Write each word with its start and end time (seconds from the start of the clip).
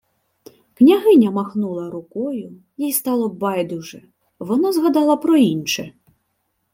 Княгиня 0.73 1.31
махнула 1.31 1.89
рукою, 1.89 2.61
їй 2.77 2.93
стало 2.93 3.29
байдуже. 3.29 4.01
Вона 4.39 4.71
згадала 4.73 5.17
про 5.17 5.37
інше: 5.37 5.91